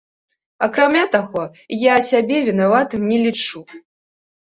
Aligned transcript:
Акрамя 0.67 1.03
таго, 1.17 1.45
я 1.83 1.95
сябе 2.09 2.43
вінаватым 2.51 3.01
не 3.15 3.25
лічу. 3.29 3.67